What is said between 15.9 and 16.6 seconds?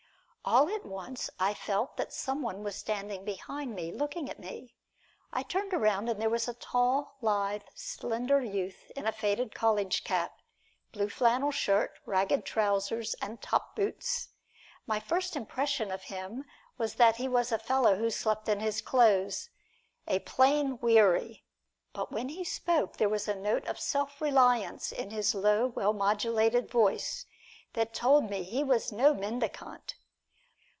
of him